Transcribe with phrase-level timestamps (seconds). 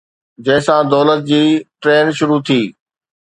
[0.45, 1.41] جنهن سان دولت جي
[1.81, 2.61] ٽرين شروع ٿي